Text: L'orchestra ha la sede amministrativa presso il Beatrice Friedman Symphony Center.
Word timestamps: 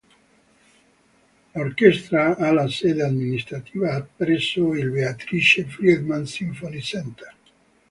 L'orchestra 1.57 2.33
ha 2.39 2.51
la 2.51 2.67
sede 2.67 3.03
amministrativa 3.05 4.01
presso 4.01 4.73
il 4.73 4.89
Beatrice 4.89 5.65
Friedman 5.65 6.25
Symphony 6.25 6.81
Center. 6.81 7.35